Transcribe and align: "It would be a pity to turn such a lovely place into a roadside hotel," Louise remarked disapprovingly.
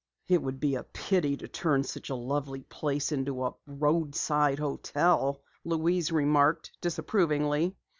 "It 0.27 0.41
would 0.41 0.59
be 0.59 0.73
a 0.73 0.83
pity 0.83 1.37
to 1.37 1.47
turn 1.47 1.83
such 1.83 2.09
a 2.09 2.15
lovely 2.15 2.61
place 2.63 3.11
into 3.11 3.43
a 3.45 3.53
roadside 3.67 4.57
hotel," 4.57 5.43
Louise 5.63 6.11
remarked 6.11 6.71
disapprovingly. 6.81 7.75